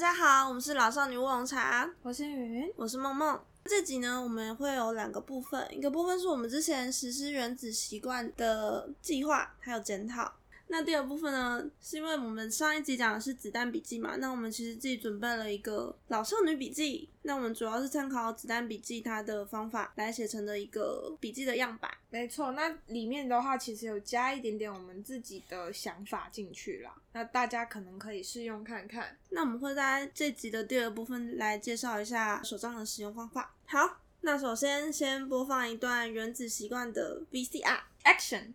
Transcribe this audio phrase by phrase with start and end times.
[0.00, 3.38] 家好，我们是老少女乌龙茶，我是云，我是梦梦。
[3.66, 10.32] 这集呢，我们会有两个部分，一个部分是我们之前实施原子习惯的计划，还有检讨。
[10.72, 21.90] 那第二部分呢，是因为我们上一集讲的是子弹笔记嘛，那我们其实自己准备了一个老少女笔记，那我们主要是参考子弹笔记它的方法来写成的一个笔记的样板。
[22.08, 29.16] 没错，那里面的话其实有加一点点我们自己的想法进去啦，那大家可能可以试用看看。
[29.30, 33.52] 那我们会在这集的第二部分来介绍一下手账的使用方法。
[33.66, 38.52] 好，那首先先播放一段原子习惯的 VCR Action。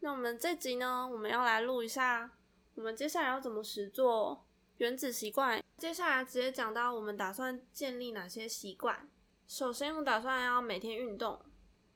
[0.00, 2.30] 那我们这集呢，我们要来录一下，
[2.74, 4.44] 我们接下来要怎么实做
[4.78, 5.62] 原子习惯。
[5.78, 9.08] 接下来直接讲到我们打算建立哪些习惯。
[9.48, 11.40] 首先，我打算要每天运动，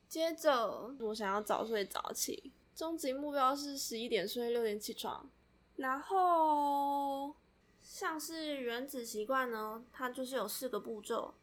[0.07, 5.29] 接着我想要早睡早起，终极目标是十一点睡，六点起床。
[5.77, 7.35] 然后，
[7.81, 11.33] 像是原子习惯呢，它就是有四个步骤，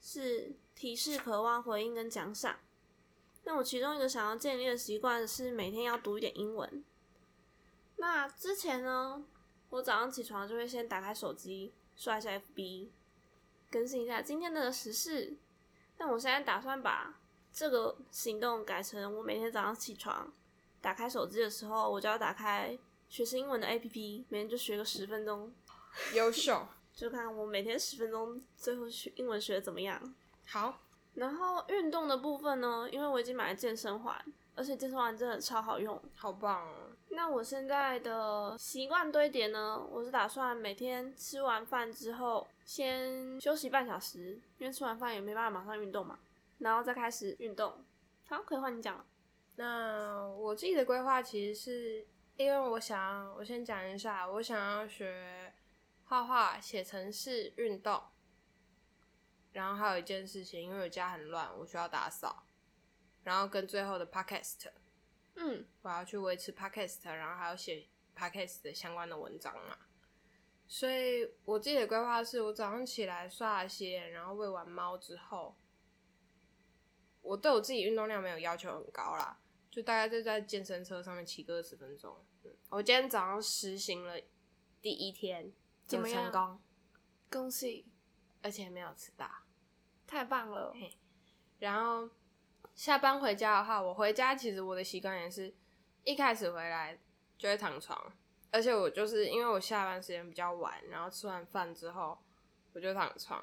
[0.00, 2.58] 是提示、渴望、回应跟奖赏。
[3.44, 6.84] 那我其中一个想要建立的习惯是每天要读一点英文。
[7.96, 9.24] 那之前呢，
[9.70, 12.88] 我早上起床就会先打开手机刷一下 FB，
[13.70, 15.36] 更新一下今天的时事。
[15.96, 17.20] 但我现在打算把
[17.52, 20.32] 这个行动改成我每天早上起床
[20.80, 22.76] 打开手机的时候，我就要打开
[23.08, 25.54] 学习英文的 APP，每天就学个十分钟。
[26.14, 30.14] 优秀， 就看我每天十分钟最后学英文学的怎么样。
[30.46, 30.80] 好。
[31.14, 36.72] 然后运动的部分呢，因为我已经买了健身环，而且健身环真的超好用，好棒哦。
[37.10, 46.18] 那我现在的习惯堆叠呢，我是打算每天吃完饭之后先休息半小时，因为吃完饭也没办法马上运动嘛，
[46.58, 47.72] 然后再开始运动。
[48.26, 49.04] 好，可以换你讲了。
[49.56, 55.52] 那我自己的规划其实是因为我想，我先讲一下，我想要学
[56.06, 58.02] 画画、写程式、运动。
[59.54, 62.44] 然后还有一件事情，因为我家很乱，我需要打扫。
[63.22, 64.70] 然后跟最后的 podcast，
[65.36, 69.78] 嗯，我要去维持 podcast，然后还要写 podcast 的相关的文章嘛。
[70.66, 75.56] 所以我自己的规划是，我早上起来刷牙洗脸，然后喂完猫之后，
[77.22, 82.16] 我对我自己运动量没有要求很高啦，就大概就在健身车上面骑个二十分钟。
[82.68, 84.20] 我今天早上实行了
[84.82, 85.52] 第一天，
[85.86, 86.60] 怎么成功？
[87.30, 87.86] 恭喜！
[88.42, 89.43] 而且没有迟到。
[90.14, 90.72] 太棒了，
[91.58, 92.08] 然后
[92.72, 95.52] 下班回家的话，我回家其实我的习惯也是
[96.04, 96.96] 一开始回来
[97.36, 98.00] 就会躺床，
[98.52, 102.16] 而且我就是因为我下班时间比较晚，然后吃完饭之后
[102.74, 103.42] 我就躺床，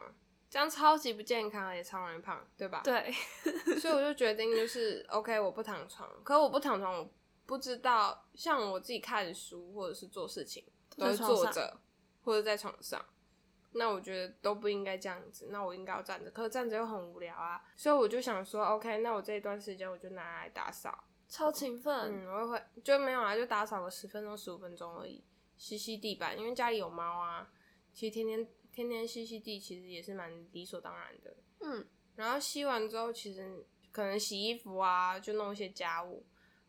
[0.50, 2.80] 这样超级不健康，也超容易胖，对吧？
[2.86, 3.12] 对，
[3.78, 7.10] 所以我就决定就是 OK，我不躺床，可我不躺床，我
[7.46, 10.64] 不知道像我自己看书或者是做事情
[10.96, 11.82] 都是坐着
[12.24, 13.06] 或者在床上。
[13.74, 25.24] 那我觉得都不应该这样子，那我应该要站着，可是站着又很无聊啊，所以我就想说，OK，那我这一段时间我就拿来打扫，超勤奋，嗯，我会就没有啊，就打扫个十分钟、十五分钟而已，
[25.58, 27.50] 吸吸地板，因为家里有猫啊，
[27.94, 36.26] 其实天天天天吸吸地，其实也是蛮理所当然的，嗯，然后吸完之后，其实可能洗衣服啊，就弄一些家务，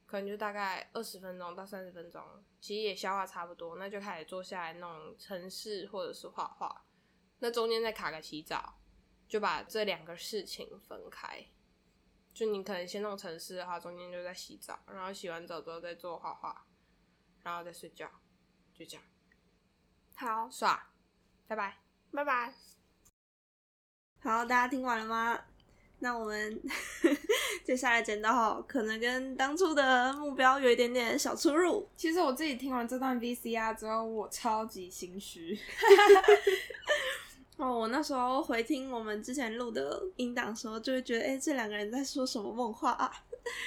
[0.07, 2.23] 可能就大概二十分钟到三十分钟，
[2.61, 6.85] 其实也消化差不多，那就开始坐下来弄程式或者是画画。
[7.43, 8.79] 那中间再卡个洗澡，
[9.29, 11.45] 就把这两个事情分开。
[12.33, 16.65] 就你可能先弄城市的话，中间就在洗澡，然后洗完澡之后再做画画，
[17.43, 18.09] 然后再睡觉，
[18.73, 19.05] 就这样。
[20.15, 20.89] 好，耍，
[21.49, 21.79] 拜拜，
[22.13, 22.55] 拜拜。
[24.21, 25.45] 好，大家听完了吗？
[25.99, 26.63] 那我们
[27.65, 31.89] 接下来剪刀可能跟当初的目标有一点点小出入。
[31.97, 35.59] 其实我自己听完这段 VCR 之后，我超级心虚。
[37.59, 43.13] 哦，我那时候回听我们之前录的音档时候，就会觉得，哎，这两个人在说什么梦话啊？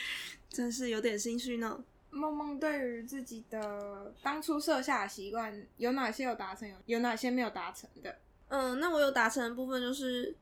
[0.49, 1.83] 真是有点心虚呢。
[2.09, 8.15] 梦梦对于自己的当初设下的习惯，有哪些有达成，有有哪些没有达成的？
[8.47, 10.35] 嗯，那我有达成的部分就是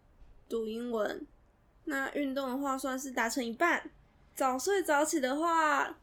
[0.47, 1.25] 读英文。
[1.85, 3.81] 那运动的话，算是达成一半；
[4.35, 5.97] 早睡早起的话，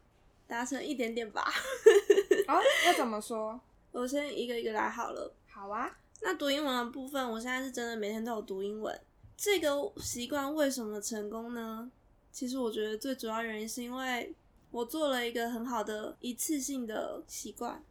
[0.48, 1.50] 达成一点点吧。
[2.48, 3.60] 哦，要怎么说？
[3.92, 5.32] 我先一个一个来好了。
[5.48, 5.96] 好啊。
[6.20, 9.00] 那读英文的部分，我现在是真的每天都有读英文。
[9.37, 11.90] 这个习惯为什么成功呢？
[12.31, 14.34] 其实我觉得最主要原因是因为
[14.70, 17.82] 我做了一个很好的一次性的习惯。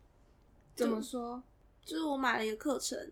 [0.76, 1.42] 怎么说？
[1.84, 3.12] 就是我买了一个课程。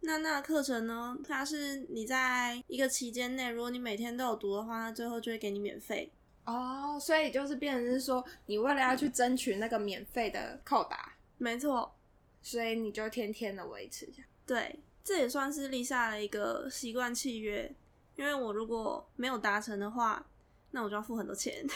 [0.00, 1.16] 那那课程呢？
[1.24, 6.10] 它是你在一个期间内，如果你每天都有读的话，那最后就会给你免费。
[6.44, 11.94] 哦，所以就是变成是说，你为了要去争取那个免费的扣打，没错，
[12.42, 14.22] 所以你就天天的维持下。
[14.46, 17.74] 对，这也算是立下了一个习惯契约，
[18.16, 20.24] 因为我如果没有达成的话，
[20.72, 21.66] 那我就要付很多钱，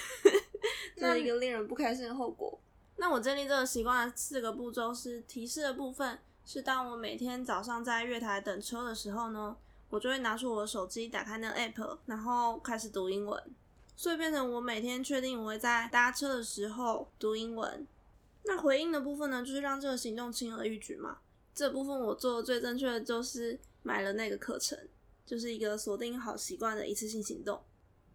[0.97, 2.59] 这是一个令人不开心的后果。
[2.97, 9.57] 那我建立这个习惯的四个步骤是：提示的部分是当我每天早上在月台等车的时候呢，
[9.89, 13.43] 我就会拿出我的手机，打开那个 app，然后开始读英文，
[13.97, 17.87] 所以变成我每天确定我会在搭车的时候读英文。
[18.43, 21.19] 那回应的部分呢，就是让这个行动轻而易举嘛。
[21.59, 24.79] 这部分我做的最正确的就是买了那个课程，
[25.27, 27.61] 就是一个锁定好习惯的一次性行动。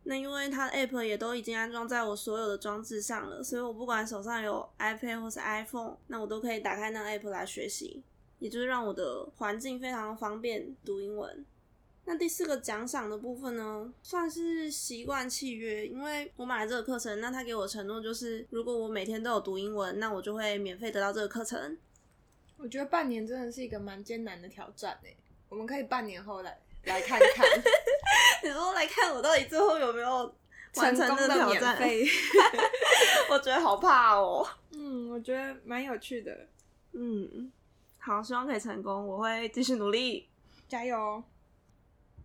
[0.03, 8.01] 那因为它的 app 也都已经安装在我所有的装置上了，所以我不管手上有 iPad 或是 iPhone，那我都可以打开那个 app 来学习，
[8.39, 11.45] 也就是让我的环境非常方便读英文。
[12.05, 21.77] 那第四个奖赏的部分呢，算是习惯契约，因为我买了这个课程，那他给我承诺就是，如果我每天都有读英文，那我就会免费得到这个课程。
[22.63, 25.17] 我觉得半年真的是一个蛮艰难的挑战诶，
[25.49, 27.45] 我们可以半年后来 来看看。
[28.41, 30.33] 你说来看我到底最后有没有
[30.75, 31.77] 完成这个挑战？
[33.29, 34.47] 我觉得好怕哦。
[34.71, 36.47] 嗯，我觉得蛮有趣的。
[36.93, 37.51] 嗯，
[37.97, 40.29] 好，希望可以成功，我会继续努力，
[40.69, 41.21] 加油。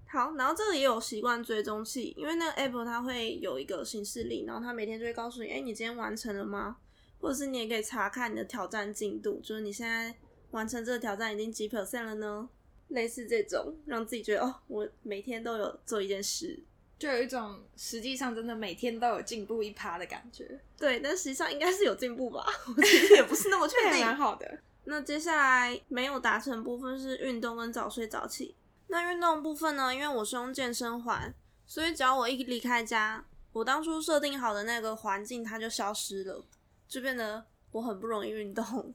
[0.06, 6.76] 好，然后这个也有习惯追踪器，因为那个 Apple 它会有一个形式力，然后它每天就会告诉你，哎，你今天完成了吗？
[7.20, 10.14] 或者是你也可以查看你的挑战进度，就是你现在
[10.50, 12.49] 完成这个挑战已经几 percent 了呢？
[12.89, 16.59] 类似这种，让自己觉得哦，我每天都有做一件事，
[16.99, 20.59] 就有一种实际上真的每天都有进步一趴的感觉。
[20.79, 22.47] 对，但实际上应该是有进步吧？
[22.77, 24.00] 我其实也不是那么确定。
[24.06, 24.59] 蛮好的。
[24.85, 28.55] 那接下来没有达成部分是运动跟早睡早起。
[28.87, 29.94] 那运动部分呢？
[29.94, 31.35] 因为我是用健身环，
[31.67, 33.23] 所以只要我一离开家，
[33.53, 36.43] 我当初设定好的那个环境它就消失了，
[36.89, 38.94] 就变得我很不容易运动。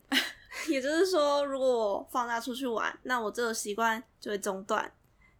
[0.69, 4.91] 也就是说，如果我放假出去玩，那我这个习惯就会中断，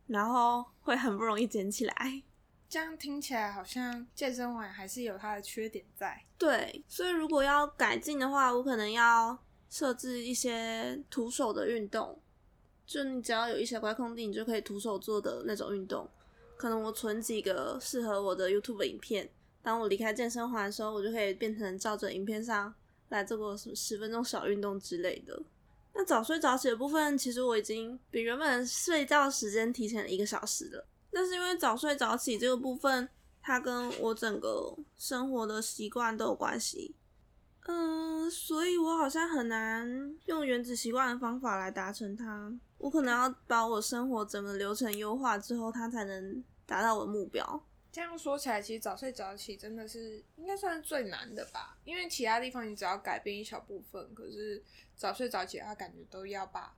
[0.07, 2.23] 然后会很不容易捡起来。
[2.67, 6.25] 这样听起来好像健身环还是有它的缺点在。
[6.37, 9.37] 对，所以如果要改进的话，我可能要
[9.69, 12.19] 设置一些徒手的运动。
[12.85, 16.09] 就你只要有一小块空地，你就可以徒手做的那种运动。
[16.57, 19.29] 可能我存几个适合我的 YouTube 影片，
[19.61, 22.73] 当我离开健身环的时候，我就可以变成照着影片上
[23.13, 25.39] 来做个什么十分钟小运动之类的。
[25.93, 30.85] 那早睡早起的部分，其实我已经比原本睡觉时间提前了一个小时了。
[31.11, 33.07] 但是因为早睡早起这个部分，
[33.39, 36.95] 它跟我整个生活的习惯都有关系。
[37.67, 42.51] 嗯，所以我好像很难用原子习惯的方法来达成它。
[42.79, 47.63] 我可能要把我生活整个流程优化之后，它才能达到我的目标。
[47.93, 51.77] 这样说起来，其实早睡早起真的是应该算是最难的吧？
[51.83, 54.63] 因为其他地方你只要改变一小部分，可是
[54.95, 56.75] 早睡早起，它感觉都要把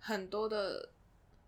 [0.00, 0.90] 很多的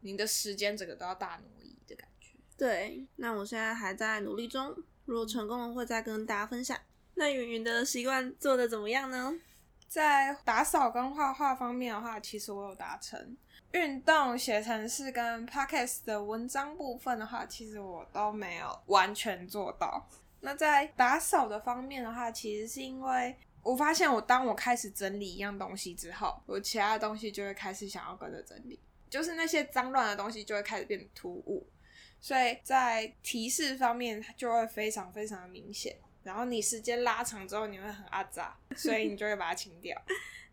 [0.02, 2.38] 你的时间整个都要大挪移的感觉。
[2.56, 4.72] 对，那我现在还在努力中，
[5.06, 6.78] 如果成功了，会再跟大家分享。
[7.14, 9.34] 那云云的习惯做的怎么样呢？
[9.88, 13.36] 在打扫跟画画方面的话，其实我有达成。
[13.72, 20.08] 运动、写程式跟 podcast 的文章部分的话，其实我都没有完全做到。
[20.40, 31.68] 那在打扫的方面的话，其实是因为我发现，我当我开始整理一样东西之后，我其他的东西就会开始想要跟着整理，就是那些脏乱的东西就会开始变得突兀，
[32.20, 35.94] 所以在提示方面它就会非常非常的明显。
[36.22, 40.00] 然后你时间拉长之后，你会很阿杂，所以你就会把它清掉。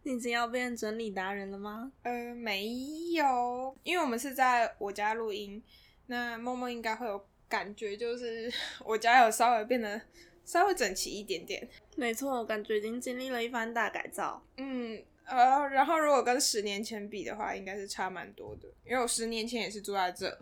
[0.05, 1.91] 你已经要变整理达人了吗？
[2.03, 2.69] 呃，没
[3.13, 5.62] 有，因为我们是在我家录音，
[6.05, 8.53] 那默默应该会有感觉，就是
[8.85, 10.00] 我家有稍微变得
[10.45, 11.67] 稍微整齐一点点。
[11.95, 14.39] 没错，我感觉已经经历了一番大改造。
[14.57, 20.38] 嗯，呃，然后如果跟十年前比的话，应该是差蛮多的，因为我十年前也是住在这。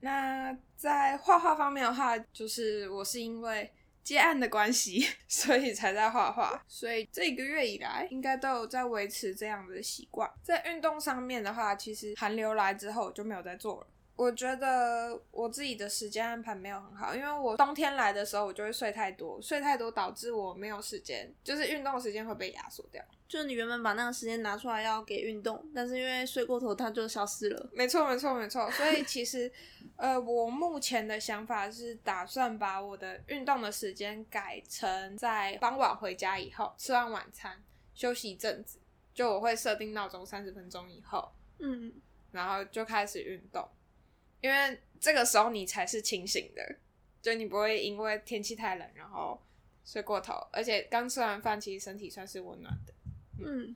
[0.00, 3.70] 那在画画方面的话，就是我是因为。
[4.02, 6.62] 接案的关系， 所以才在画画。
[6.66, 10.30] 所以这一个月以来，应该都有在维持这样的习惯。
[10.42, 13.86] 在运动上面的话，其实寒流来之后就没有再做了。
[14.22, 23.04] 我觉得我自己的时间安排没有很好，因为我冬天来的时候，我就会睡太多，睡太多导致我没有时间，就是运动时间会被压缩掉。
[23.26, 27.68] 就是你原本把那个时间拿出来要给运动，但是因为睡过头，它就消失了。
[27.72, 28.70] 没错，没错，没错。
[28.70, 29.50] 所以其实，
[29.96, 37.60] 呃，我目前的想法是打算把我的运动的时间改成在傍晚回家以后，吃完晚餐
[37.92, 38.78] 休息一阵子，
[39.12, 41.92] 就我会设定闹钟三十分钟以后，嗯，
[42.30, 43.66] 然后就开始运动，
[44.42, 46.76] 因为这个时候你才是清醒的，
[47.22, 49.40] 就你不会因为天气太冷然后
[49.84, 52.92] 睡过头，而且刚吃完饭，其实身体算是温暖的。
[53.44, 53.74] 嗯，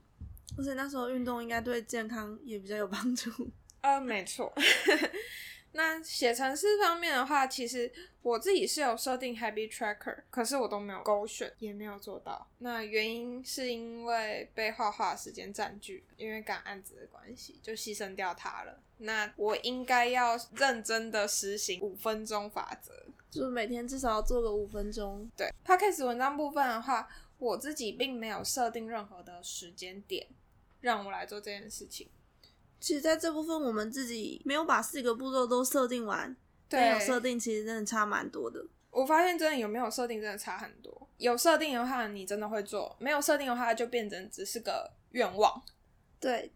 [0.59, 3.31] 而且那时候运动应该对健康也比较有帮助。
[3.81, 4.53] 呃，没错。
[5.73, 7.93] 那写程式方面的话，其实
[8.23, 12.51] 我自己是有设定 Happy Tracker，可是我都没有勾选，也没有做到。
[12.59, 18.83] 那原因是因为被画画时间占据，因为赶案子的关系，就牺牲掉它了。
[18.99, 22.93] 那我应该要认真的实行五分钟法则，
[23.31, 25.31] 就是每天至少要做个五分钟。
[25.37, 30.27] 对 Podcast 文章部分的话，我自己并没有设定任何的时间点
[30.81, 32.09] 让我来做这件事情。
[32.79, 36.37] 其实，在这部分我们自己没有把四个步骤都设定完，
[36.71, 38.65] 没，有设定，其实真的差蛮多的。
[38.91, 41.09] 我发现真的有没有设定真的差很多。
[41.19, 45.63] 有设定的话，你真的会做；没有设定的话，就变成只是个愿望。
[46.21, 46.53] 对，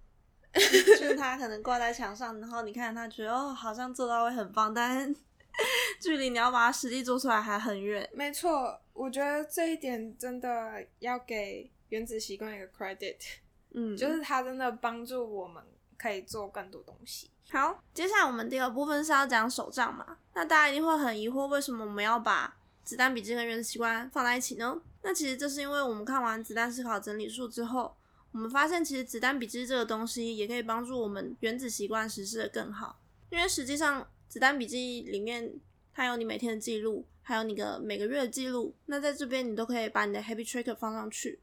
[0.54, 5.14] 就是他可能挂在墙上，然后你看他，觉得哦，好像做到会很棒，但
[6.00, 8.08] 距离你要把它实际做出来还很远。
[8.12, 13.16] 没错，我觉得这一点真的要给原子习惯一个 credit。
[13.74, 15.62] 嗯，就是它真的帮助我们。
[16.02, 17.30] 可以做更多东西。
[17.50, 20.16] 好，接下来我们第二部分是要讲手账嘛？
[20.32, 24.80] 那大家一定会很疑惑，为什么我们要把子弹笔记跟原子习惯放在一起呢？
[25.02, 27.94] 那其实这是因为我们看完子弹思考整理术之后，
[28.32, 33.00] 我们发现其实子弹笔记这个东西也可以帮助我们原子习惯实施的更好。
[33.30, 35.52] 因为实际上子弹笔记里面
[35.92, 38.74] 它有你每天的记录，还有你的每个月的记录。
[38.86, 41.40] 那在这边你都可以把你的 Happy Tracker 放上去，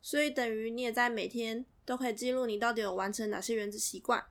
[0.00, 1.64] 所以等于你也在每天。
[1.88, 4.22] 都可以记录你到底有完成哪些原子习惯，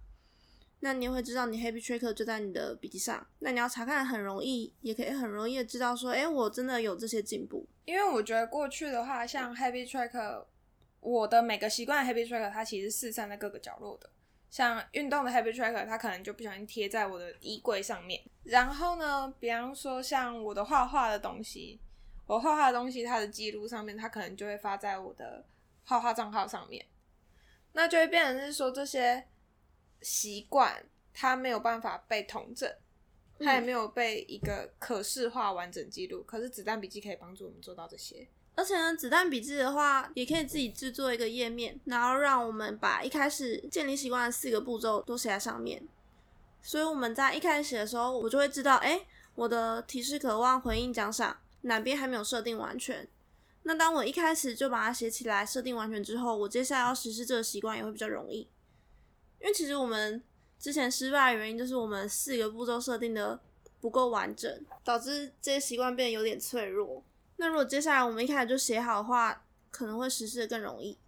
[0.81, 7.67] 那你也会知道你 Happy Tracker 就在你的笔记上，那你要查看很容易，也可以很容易的知道说，哎，我真的有这些进步。
[7.85, 10.45] 因为我觉得过去的话，像 Happy Tracker，
[10.99, 14.09] 我的每个习惯的 Happy Tracker 它其实是散在各个角落的，
[14.49, 21.79] 像运动的 Happy Tracker 它可能就不小心贴在我的衣柜上面，然后呢，比方说像我的画画的东西，
[22.25, 25.45] 我画画的东西它的记录上面，它可能就会发在我的
[25.85, 26.85] 画画账号上面。
[27.73, 29.27] 那就会变成是说这些
[30.01, 32.67] 习惯，它没有办法被统整，
[33.39, 36.23] 它也没有被一个可视化完整记录。
[36.23, 38.27] 可是子弹笔记可以帮助我们做到这些。
[38.57, 45.87] 而且呢，子弹笔记的话，也可以自己制作一个页面，然后让我们把一开始建立习惯的四个步骤都写在上面。
[46.63, 53.07] 所以我们在一开始写的时候，我就会知道，哎，我的提示、渴望、回应、奖赏哪边还没有设定完全。
[53.61, 58.47] 那当我一开始就把它写起来，设定完全之后，我接下来要实施这个习惯也会比较容易。
[59.39, 60.23] 因为其实我们
[60.57, 63.39] 之前失败的原因就是我们四个步骤设定的
[63.79, 67.03] 不够完整，导致这些习惯变得有点脆弱。
[67.37, 70.99] 那如果接下来我们一开始就写好的话，可能会实施的更容易。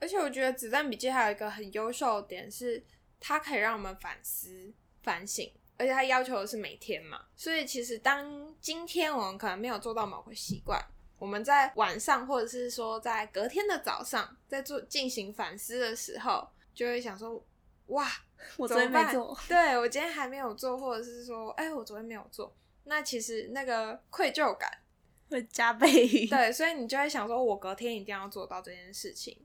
[0.00, 2.84] 而且我觉得子弹笔记还有一个很优秀的点是，
[3.18, 7.24] 它可以让我们反思、反省，而且它要求的是每天嘛。
[7.34, 10.80] 所以其实当今天我们可能没有做到某个习惯。
[11.18, 17.44] 我们在晚上，或者是说在隔天的早上，在做进行反思的时候，就会想说：
[17.86, 18.08] 哇，
[18.56, 22.54] 我昨天没做，对我今天还没有做，或者是说，哎，我昨天没有做。
[22.84, 24.70] 那其实那个愧疚感
[25.30, 26.26] 会加倍。
[26.26, 29.36] 对，所以你就会想说，我隔天一定要做到这件事情。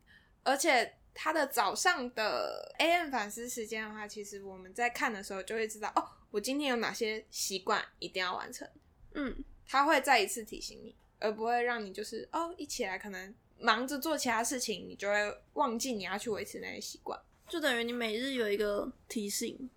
[0.44, 8.68] 而且他的早上的 AM 反思时间的话，其实我们在看的时候就会知道，哦，我今天有哪些习惯一定要完成。
[9.13, 10.96] 嗯，他会再一次提醒你。
[11.20, 15.16] 而不会让你就是哦，一起来可能忙着做其他事情，你就会
[15.54, 19.70] 忘记你要去维持那些习惯，就等于你每日有一个提醒。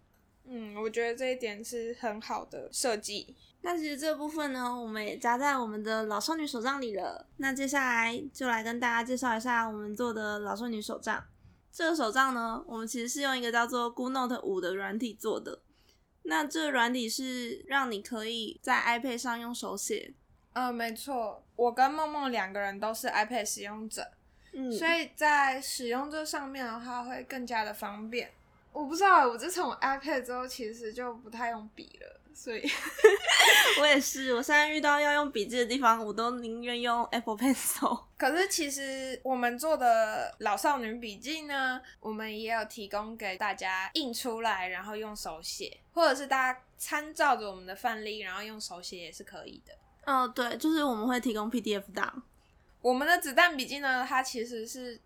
[0.49, 3.37] 嗯，我觉得这一点是很好的设计。
[3.63, 7.27] 那其实这部分呢，我们也加在我们的老少女手账里了。
[7.39, 11.25] 那接下来就来跟大家介绍一下我们做的老少女手账。
[11.73, 15.63] 这个手账呢，我们其实是用一个叫做 Good Note 五的软体做的。
[16.23, 20.15] 那这个软体是让你可以在 iPad 上用手写。
[20.53, 24.11] 嗯，没错，我跟梦梦两个人都是 iPad 使用者，
[24.53, 28.31] 嗯，所以在使用这上面的话会更加的方便。
[28.77, 32.63] 我不知道，我自从 iPad 之后，其实就不太用笔了，所以
[33.81, 38.05] 我也是，我现在遇到要用笔记的地方，我都宁愿用 Apple Pencil。
[38.19, 49.73] 可是其实我们做的老少女笔记呢，我们也有提供给大家印出来，然后用手写，或者是大家参照着我们的范例，然后用手写也是可以的。
[50.05, 52.23] 哦，对，就是我们会提供 PDF 档。
[52.83, 55.01] 我们的子弹笔记呢，它其实是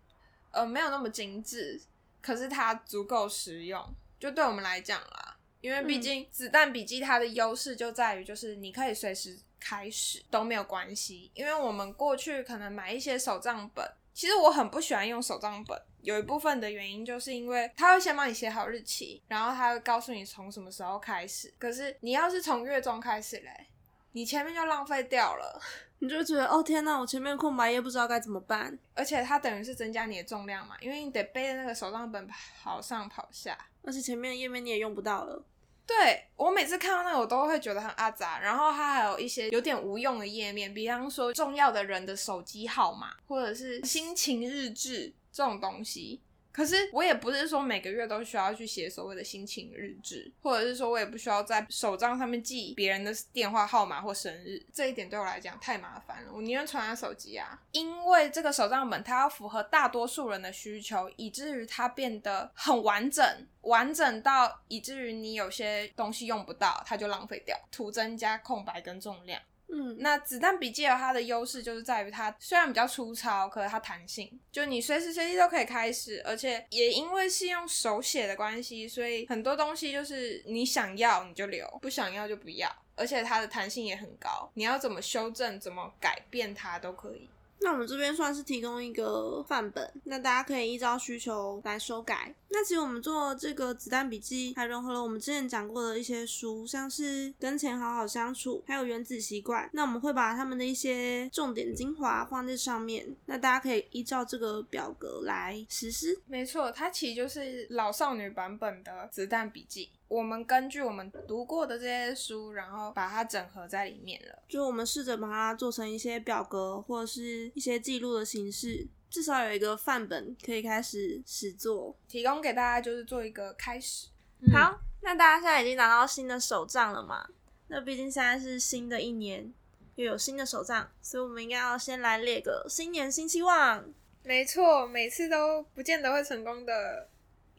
[0.51, 1.81] 呃没有那么精致，
[2.21, 3.95] 可是它足够实用。
[4.19, 11.31] 就对我们来讲啦，因为毕竟子弹笔记它的优势就在于，就是你可以随时开始都没有关系。
[11.33, 21.51] 因为我们过去可能买一些手账本，其实我很不喜欢用手账本，有一部分的原因就是因为它会先帮你写好日期，然后它会告诉你从什么时候开始。
[21.57, 23.67] 可是你要是从月中开始嘞？
[24.11, 25.61] 你前面就浪费掉了，
[26.03, 33.55] 你就觉得哦天呐，我前面空白页不知道该怎么办，而且它等于是增加你的重量嘛，因为你得背着那个手账本跑上跑下。
[33.83, 35.43] 而且前面的页面你也用不到了。
[35.85, 38.39] 对我每次看到那个，我都会觉得很阿杂。
[38.39, 46.19] 然后它还有一些有点无用的页面，比方说重要的人的手机号码，或者是心情日志这种东西。
[46.51, 54.61] 可是我也不是说每个月都需要去写所谓的心情日志，或者是说我也不需要在手账上面记别人的电话号码或生日。
[54.73, 57.59] 这一点对我来讲太麻烦了，我宁愿存在手机啊。
[57.71, 69.41] 因为这个手账本它要符合大多数人的需求，以至于它变得很完整，完整到以至于你有些东西用不到，它就浪费掉，图增加空白跟重量。
[69.73, 87.29] 嗯，那子弹笔记有它的优势，就是在于它虽然比较粗糙，可是它弹性，就你随时随地都可以开始，而且也因为是用手写的关系，所以很多东西就是你想要你就留，不想要就不要，而且它的弹性也很高，你要怎么修正、怎么改变它都可以。
[87.61, 92.33] 那我们这边算是提供一个范本，那大家可以依照需求来修改。
[92.49, 99.69] 那其实我们做这个子弹笔记，还融合了我们之前讲过的一些书，像是跟钱好好相处，还有原子习惯。
[99.73, 106.19] 那我们会把他们的一些重点精华放在上面，那大家可以依照这个表格来实施。
[106.27, 109.91] 没错，它其实就是老少女版本的子弹笔记。
[110.11, 114.43] 我们根据我们读过的这些书，然后把它整合在里面了。
[114.49, 124.09] 就我们试着把它做成一些表格或者是一些记录的形式，至少有一个范本可以开始始做，提供给大家就是做一个开始。
[124.51, 127.25] 好，那大家现在已经拿到新的手账了嘛？
[127.69, 129.53] 那毕竟现在是新的一年，
[129.95, 133.85] 又有新的手账，所以我们应该要先来列个新年新希望。
[134.23, 137.07] 没错，每次都不见得会成功的。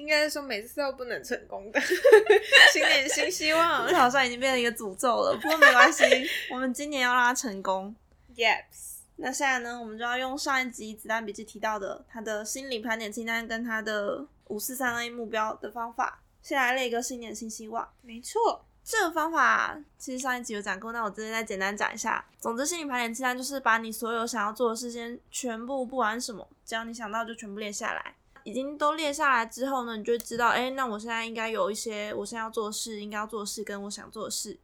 [0.02, 1.80] 应该是说每次都不能成功的，
[2.72, 5.38] 新年新希望，这好像已经变成一个诅咒了。
[5.40, 6.04] 不过没关系，
[6.50, 7.94] 我们今年要让它成功。
[8.34, 8.98] Yes。
[9.14, 17.88] 那现在呢，我们就要用上一集子弹笔记提到的他的心理盘点清单跟他的五四三 A 目标的方法，先来列一个新年新希望。
[18.00, 22.24] 没错，这个方法其实上一集有讲过，那我这边再简单讲一下。
[22.40, 28.16] 总之，心理盘点清单就是把你所有想要做的事情全部，不管什么，只要你想到就全部列下来。
[28.44, 34.58] 已经都列下来之后呢，你就知道，哎，那我现在应该有一些我现在要做事，应该要做事跟我想做的事。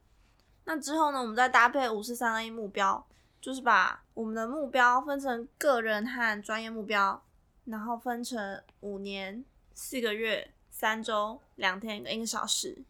[0.64, 3.06] 那之后呢，我们再搭配五四三 A 目标，
[3.40, 7.22] 就是把我们的目标分成个人和专业目标，
[7.64, 12.84] 然后分成五年、四个月、三周、两天跟一个小时。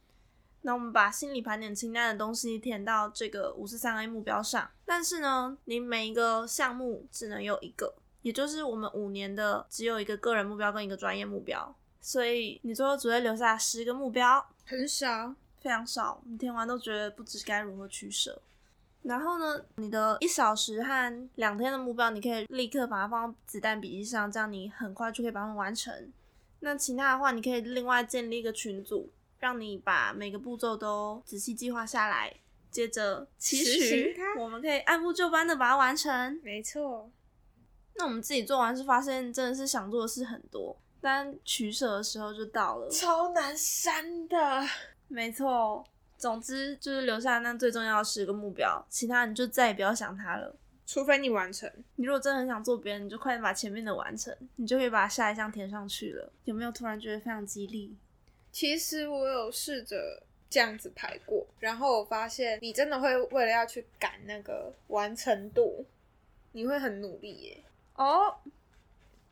[0.62, 7.94] 那我们把心理盘点清单的东西填到这个五四三 A 目标上，但是呢，你每一个项目只能有一个。
[8.23, 16.21] 也就是我们五年的只有一个个人目标跟一个专业目标，所以你最后只会留下十个目标，很少，非常少。
[16.27, 18.41] 你填完都觉得不知该如何取舍。
[19.03, 26.13] 然后呢，你的一小时和两天的目标，你可以立刻把它放到子弹笔记上，这样你很快就可以把它们完成。
[26.61, 32.35] 那其他的话，你可以另外建立一个群组，让你把每个步骤都仔细计划下来，
[32.71, 36.39] 接着期许我们可以按部就班的把它完成。
[36.43, 37.09] 没错。
[37.99, 44.65] 那我们自己做完是发现真的是想做的事很多，但取舍的时候就到了，超难删的。
[45.09, 45.85] 没错，
[46.17, 50.55] 总之就是留下那最重要的十个目标，其他你就再也不要想它了。
[50.87, 56.33] 除非你完成，你如果真的很想做别人，你就快点把前面的完成，你就可以把下一项填上去了。
[56.45, 57.95] 有没有突然觉得非常激励？
[58.53, 65.85] 其实我有试着这样子排过，然后我发现你真的会为了要去赶那个完成度，
[66.53, 67.65] 你会很努力耶。
[67.99, 68.35] 哦，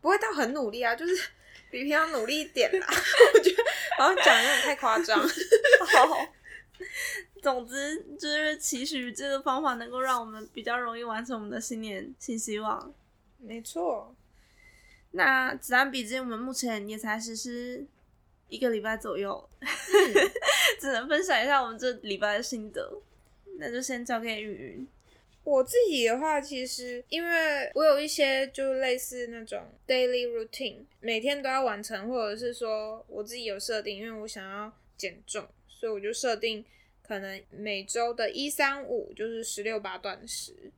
[0.00, 1.14] 不会到很努力啊，就是
[1.70, 2.86] 比平常努力一点啦。
[3.34, 3.62] 我觉得
[3.96, 5.18] 好像讲有点太夸张。
[5.20, 6.28] 好，
[7.40, 12.92] 总之就是期许这个方法能够让我们比较容易完成我们的新年新希望。
[13.38, 14.14] 没错。
[15.12, 17.86] 那子弹笔记我们目前也才实施
[18.48, 19.48] 一个礼拜左右，
[20.80, 23.00] 只能分享一下我们这礼拜的心得。
[23.58, 24.88] 那就先交给云云。
[25.46, 36.64] 我自己的话，其实因为我有一些就类似那种 daily routine，每天都要完成，或者是说我自己有设定，因为我想要减重，所以我就设定
[37.00, 40.72] 可能每周的一三五就是十六八断食。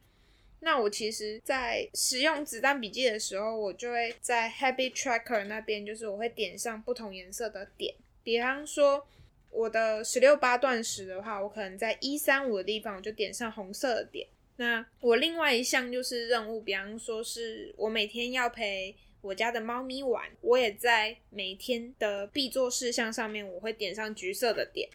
[0.61, 9.07] 那我其实，在使用子弹笔记的时候，我就会在 habit tracker 那边，就是我会点上不同颜色的点，比方说
[9.51, 14.29] 我的十六八断食的话，我可能在一三五的地方，我就点上红色的点。
[14.61, 24.89] 那我另外一项就是任务，比方说是我每天要陪我家的猫咪玩，我也在每天的必做事项上面，我会点上橘色的点，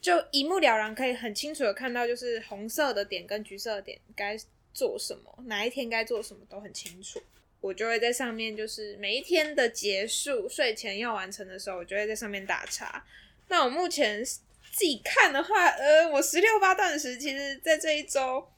[0.00, 4.34] 就一目了然，可以很清楚的看到，就是红色的点跟橘色的点该
[4.72, 7.22] 做什么，哪一天该做什么都很清楚。
[7.60, 13.04] 我就会在上面，就是每一天的结束，睡前要完成的时候，我就会在上面打叉。
[13.48, 18.48] 那我目前自己看的话，呃，我十六八断食，其实在这一周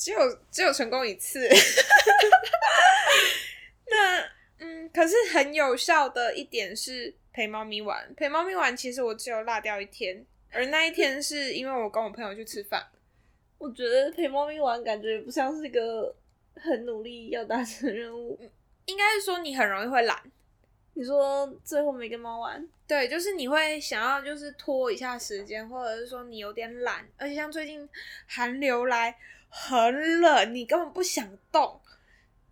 [0.00, 1.46] 只有只有成功一次。
[3.86, 4.26] 那
[4.58, 12.86] 嗯，可是很有效的一点是陪猫咪玩，陪猫咪玩，其实我只有落掉一天，而那一天是因为我跟我朋友去吃饭。
[13.58, 16.16] 我觉得陪猫咪玩感觉不像是一个
[16.54, 18.40] 很努力要达成的任务，
[18.86, 20.18] 应该是说你很容易会懒。
[20.94, 27.86] 你说最后没跟猫玩，对，就是你会想要就是拖一下时间，或者是说你有点懒，而且像最近
[28.26, 29.14] 寒流来
[29.50, 31.80] 很冷，你根本不想动，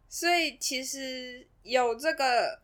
[0.09, 2.61] 所以其实有这个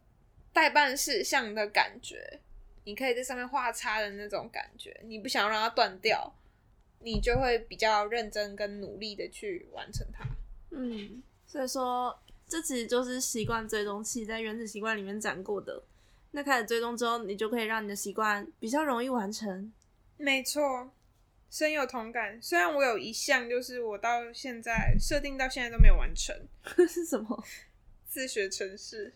[0.53, 2.41] 代办事项的感觉，
[2.85, 6.35] 你可以在上面画叉的那种感觉，你不想让它断掉，
[6.99, 10.25] 你就会比较认真跟努力的去完成它。
[10.71, 12.19] 嗯，所以说
[12.49, 15.83] 这其实就是习惯追踪器在原子习惯里面讲过的。
[16.33, 19.73] 那开始追踪之后，你就可以让你的习惯比较容易完成。
[20.17, 20.91] 没错，
[21.55, 22.37] 深有同感。
[22.43, 26.35] 虽然我有一项，就是我到现在设定到现在都没有完成，
[26.89, 27.45] 是什么？
[28.09, 29.15] 自学城市。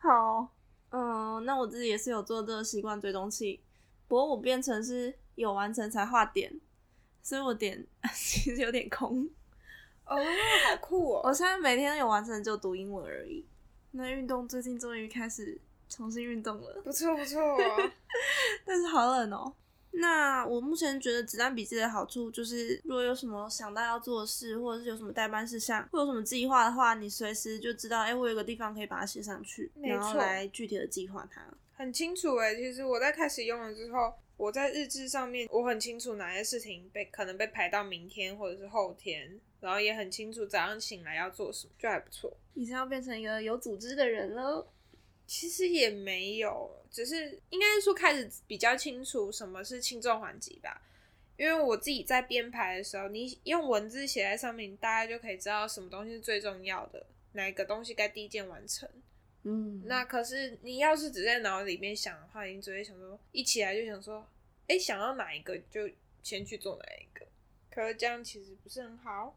[0.00, 0.52] 好，
[0.90, 3.60] 嗯，那我自己也是有做这个习惯追踪器，
[4.08, 6.52] 不过我变成是有完成才画点，
[7.22, 9.30] 所以我点 其实有点空。
[10.04, 11.20] 哦，好酷哦！
[11.22, 13.46] 我现在每天有完成就读英文而已。
[13.92, 15.56] 那运动最近终于开始
[15.88, 17.40] 重新运动了，不错不错，
[18.66, 19.54] 但是好冷哦。
[19.92, 31.42] 那我目前觉得子弹笔记的好处就是，如果有什么想到要做的事，或者是有什么代办事项，或有什么计划的话，你随时就知道，哎，我有个地方可以把它写上去，然后来具体的计划它。
[31.74, 39.40] 很清楚哎，其实我在开始用了之后，我在日志上面我很清楚哪些事情被可能被排到明天或者是后天。
[39.62, 42.36] 然后也很清楚早上醒来要做什么，就还不错。
[42.54, 44.66] 已经要变成一个有组织的人了？
[45.32, 50.82] 其实也没有，只是应该说开始比较清楚什么是轻重缓急吧。
[51.38, 58.86] 因为我自己在编排的时候，你用文字写在上面，大概就可以知道什么东西是最重要的，哪一个东西该第一件完成。
[59.44, 64.28] 嗯，那可是你要是只在脑里面想的话，你只会想说一起来就想说，
[64.68, 65.88] 哎，想到哪一个就
[66.22, 67.26] 先去做哪一个。
[67.70, 69.34] 可是这样其实不是很好。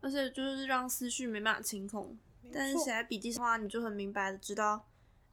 [0.00, 2.18] 而且就是让思绪没办法清空，
[2.50, 4.88] 但是写在笔记上的话，你就很明白的知道，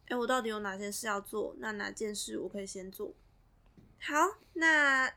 [0.08, 3.14] 哎，我到底有哪些事要做，那哪件事我可以先做。
[4.00, 5.12] 好，那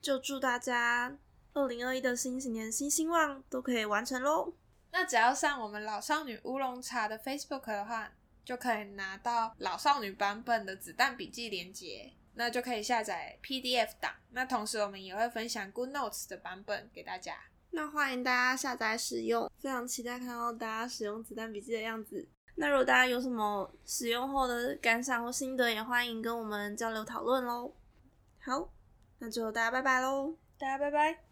[0.00, 1.16] 就祝大家
[1.52, 4.54] 二零二一的新新年新希望都可以完成喽。
[4.90, 8.12] 那只要上我们老少女乌龙茶的 Facebook 的话，
[8.44, 14.14] 就可以拿到老少女版本的子弹笔记连接，那就可以下载 PDF 档。
[14.30, 17.36] 那同时我们也会分享 Good Notes 的版本给大家。
[17.70, 22.26] 那欢迎大家下载使用，非常期待看到大家使用子弹笔记的样子。
[22.60, 27.72] 那如果大家有什么使用后的感想或心得，也欢迎跟我们交流讨论喽。
[28.40, 28.68] 好，
[29.20, 31.27] 那就大家拜拜喽，大家拜拜。